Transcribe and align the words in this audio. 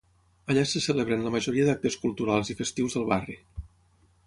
Allà 0.53 0.61
se 0.71 0.79
celebren 0.85 1.21
la 1.25 1.33
majoria 1.35 1.67
d'actes 1.67 1.99
culturals 2.07 2.51
i 2.55 2.59
festius 2.63 2.99
del 2.99 3.09
barri. 3.15 3.39